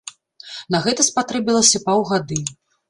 На 0.75 0.81
гэта 0.87 1.07
спатрэбілася 1.11 1.85
паўгады. 1.89 2.45